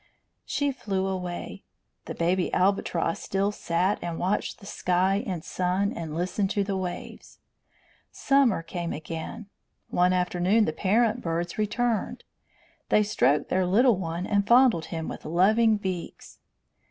She 0.45 0.71
flew 0.71 1.05
away. 1.05 1.63
The 2.05 2.15
baby 2.15 2.51
albatross 2.55 3.19
still 3.19 3.51
sat 3.51 3.99
and 4.01 4.17
watched 4.17 4.57
the 4.59 4.65
sky 4.65 5.23
and 5.27 5.43
sun, 5.43 5.93
and 5.93 6.15
listened 6.15 6.49
to 6.49 6.63
the 6.63 6.75
waves. 6.75 7.37
Summer 8.11 8.63
came 8.63 8.93
again. 8.93 9.45
One 9.91 10.11
afternoon 10.11 10.65
the 10.65 10.73
parent 10.73 11.21
birds 11.21 11.59
returned. 11.59 12.23
They 12.89 13.03
stroked 13.03 13.49
their 13.49 13.67
little 13.67 13.95
one 13.97 14.25
and 14.25 14.47
fondled 14.47 14.85
him 14.85 15.07
with 15.07 15.23
loving 15.23 15.77
beaks. 15.77 16.39